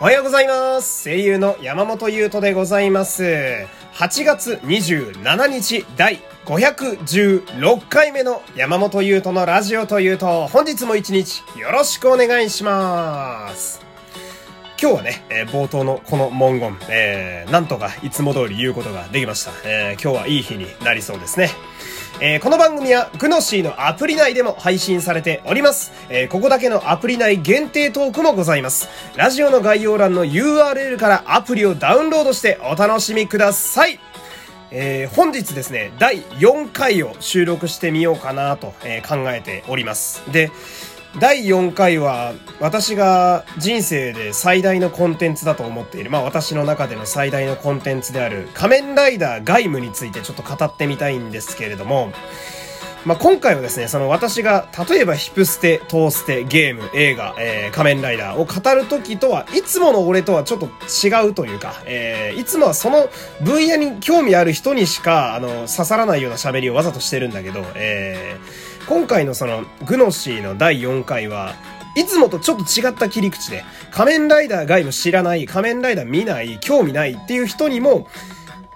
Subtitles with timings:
[0.00, 1.04] おはようございます。
[1.04, 3.22] 声優の山本優斗でございます。
[3.94, 13.80] 8月27日第516回目の山本優斗のラジオというと、本日も一日よろしくお願いします。
[14.82, 19.52] 今日はね、えー冒頭のこの文言、えーなんとかいつも通り言うことができました。
[19.64, 21.50] えー今日はいい日になりそうですね。
[22.20, 25.92] えーこの番組はグノシーのアプリ内でも配信されております。
[26.08, 28.88] えーここだけのアプリ内限定トークもございます。
[29.16, 33.98] ラジオの概要欄の URL からアプリをダウンロードしてお楽しみください。
[34.70, 40.22] えー本日ですね、第4回を収録してみようかなと、え考えております。
[40.30, 40.52] で、
[41.20, 48.48] 第4回は私が人生で最大のコンテンツだと思っている、まあ私の中での最大のコンテンツである。
[48.54, 52.12] 仮面ライダーガイムについてちょっと語ってみたいんですけれども、
[53.04, 63.10] まあ、今回はですね、その私が、例えばヒプステ、トーステ、ゲーム、映画、えー、仮面ライダーを語るときとは、いつもの俺とはちょっと違うというか、えー、いつもはその
[63.42, 71.54] 分野に興味ある人にしか、あの、刺さらないような喋りをわざとしてるんだけど、えー、今回のその、グノシーの第4回は、
[71.96, 78.08] いつもとちょっと違った切り口で、仮面ライダーガイム知らない、仮面ライダー見ない、興味ないっていう人にも、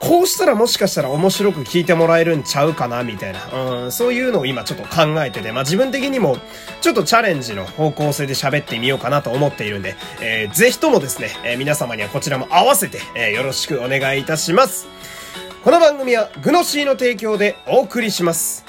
[0.00, 6.36] こうしたらもしかしたら面白く聞いてもらえるんちゃうかなみたいな、うん、そういうのを今ちょっと考えてて、まあ自分的にも
[6.82, 14.88] ちょっとチャレンジの方向性で喋ってみようかなと思っているんで、えーぜひともですね、えー皆様にはこちらも合わせて、えーよろしくお願いいたします。
[15.62, 18.66] この番組はグノシーの提供でお送りします。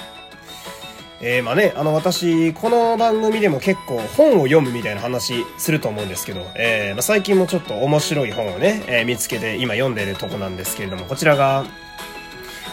[1.27, 11.65] えー、まあね、あの私、この番組でも結構本を読むみたいな話すると思うんですけど、えーまあ、最近もちょっと面白い本をね、えー見つけて今読んでるとこなんですけれども、こちらが、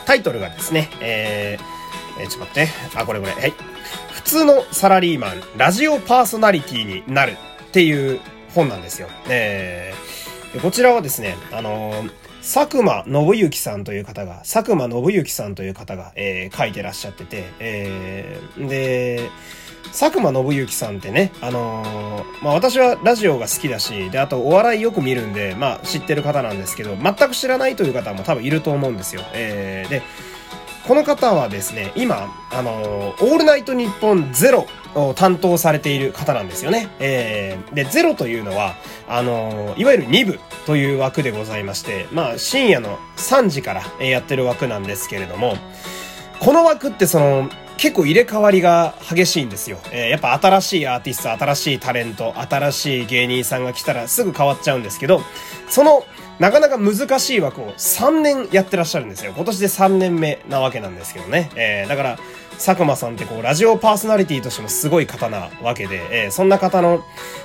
[0.04, 3.54] タイトルがですね、えー、えーちょっと待って、あ、これこれ、はい。
[4.12, 8.20] 普通のサラリーマン、ラジオパーソナリティになるっていう
[8.54, 9.08] 本なんですよ。
[9.30, 12.10] えー、でこちらはですね、あのー
[12.42, 19.30] 佐久間信之さんという方が、佐久間信之さんという方が、えー書いてらっしゃってて、えーで、
[19.92, 29.22] 佐久間信之さんってね、あのーまあ、私はラジオが好きだし、で、あとお笑いよく見るんで、まあ、知ってる方なんですけど、全く知らないという方も多分いると思うんですよ。
[29.34, 30.02] えーで、
[30.86, 36.88] この方はですね、今、あのーオールナイトニッポンゼロを担当されている方なんですよね。
[36.98, 38.74] えーで、ゼロというのは、
[39.08, 45.56] あのーいわゆる2部という枠でございまして、まあ、深夜の3時からやってる枠なんですけれども、
[46.40, 47.48] この枠ってその、
[47.78, 49.78] 結構入れ替わりが激しいんですよ。
[49.92, 55.22] えーやっぱ新しいアーティスト、新しいタレント、新しい芸人さんが来たらすぐ変わっちゃうんですけど、
[55.68, 56.04] その、
[56.42, 59.32] なかなか難しい枠を3年やってらっしゃるんですよ。
[59.36, 61.52] 今年で3年目なわけなんですけどね。
[61.54, 62.18] えーだから、
[62.54, 66.98] 佐久間さんってこう、ラジオパーソナリティとしてもすごい方なわけで、えーそんな方の、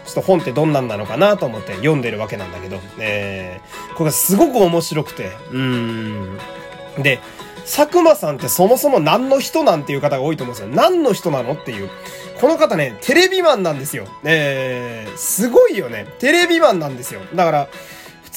[0.04, 6.40] ちょっと本ってどんなんなのかなと思って読んでるわけなんだけど、えーこれがすごく面白くて、うん。
[6.98, 7.20] で、
[7.66, 10.74] 佐久間さんってそもそも何の人なんていう方が多いと思うんですよ。
[10.76, 11.92] 何の人なのっていう。
[12.42, 14.08] この方ね、テレビマンなんですよ。
[14.24, 16.08] えー、すごいよね。
[16.18, 17.22] テレビマンなんですよ。
[17.36, 17.68] だから、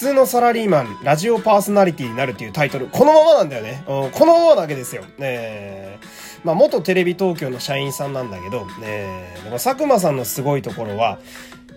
[0.00, 3.82] 通のサラリーマン、ラジオパーソナリティになるっていうタイトル、このままなんだよね。
[3.86, 5.04] このままだけですよ。
[5.18, 6.06] えー、
[6.42, 11.18] まあ、元テレビ東京の社員さんなんだけど、えー、でも佐久間さんのすごいところは、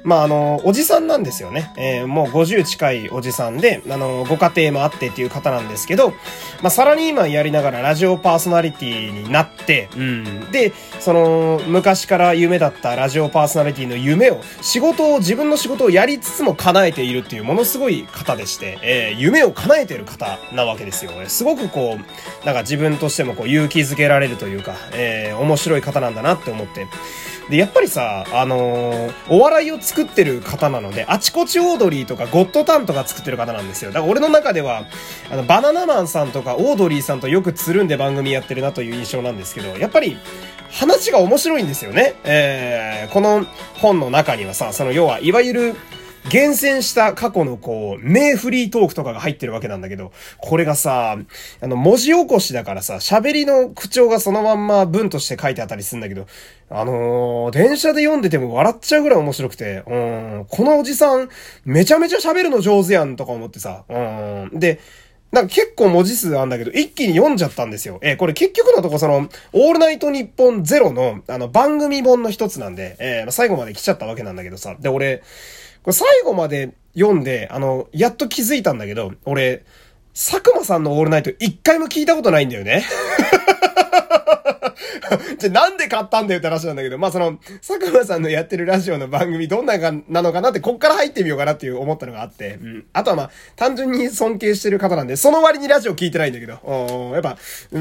[0.04, 1.72] まあ、あの、おじさんなんですよね。
[1.78, 6.10] えーもう50近いおじさんで、あの、ご家庭もあってっていう方なんですけど、
[6.62, 10.52] まあ、サラリーマンやりながらラジオパーソナリティになって、うん。
[10.52, 21.12] で、その、昔から夢だったラジオパーソナリティの夢を、仕事を、自分の仕事をやりつつも叶えているっていうものすごい方でして、えー夢を叶えてる方なわけですよ。
[21.28, 26.88] すごくこう、なんか自分としてもこう勇気づけられるというか、えー面白い方なんだなって思って。
[27.50, 33.92] で、やっぱりさ、あのーお笑いを作ってる方なので、あちこちオードリーとかゴッドタンとか作ってる方なんですよ。
[33.92, 34.86] だから俺の中では、
[35.32, 40.18] あの、バナナマンさんとかオードリーさんとよくつるんで番組やってるなという印象なんですけど、やっぱり、
[40.72, 42.16] 話が面白いんですよね。
[42.24, 45.76] えー、この本の中にはさ、その要は、いわゆる、
[46.30, 51.18] 厳選した過去のこう、名フリートークとかが入ってるわけなんだけど、これがさ、
[51.62, 56.26] あの、文字起こしだからさ、喋りの口調がそのまんま文として書いてあったりするんだけど、
[56.70, 61.30] あのー電車で読んでても笑っちゃうぐらい面白くて、うん、このおじさん、
[61.66, 63.94] めちゃめちゃ喋るの上手やんとか思ってさ、う
[64.56, 64.80] ん、で、
[65.34, 67.98] なんか結構文字数あんだけど、一気に読んじゃったんですよ。
[68.04, 74.76] えーこれ結局のとこその、オールナイトニッポンゼロの、あの、番組本の一つなんで、えー最後まで来ちゃったわけなんだけどさ。
[74.80, 75.24] で、俺、
[75.84, 79.66] これ最後まで読んで、あの、やっと気づいたんだけど、俺、
[80.14, 82.86] 佐久間さんのオールナイト一回も聞いたことないんだよね。
[85.38, 92.86] じゃ、なんで買ったんだよって話なんだけど、まあその、佐久間さんのやってるラジオの番組どんなかなのかなって、こっから入ってみようかなっていう思ったのがあって、うん。
[92.94, 97.38] あとはまあ、単純に尊敬してる方なんで、その割にラジオ聞いてないんだけど、うん、やっぱ、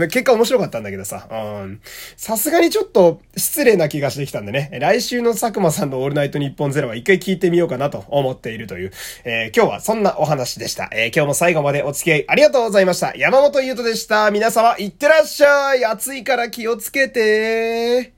[0.08, 1.34] 結果面白かったんだけどさ、う
[1.66, 1.80] ん。
[2.16, 8.92] さすがにちょっと失礼な気がしてきたんでね、来週の佐久間さんのオールナイトニッポンゼロは一回聞いてみようかなと思っているという、
[9.24, 10.88] えー、今日はそんなお話でした。
[10.92, 13.14] えー、今日も最後までお付き合いありがとうございました。
[13.16, 14.30] 山本優斗でした。
[14.30, 15.84] 皆様、いってらっしゃい。
[15.84, 18.12] 暑いから気をつけて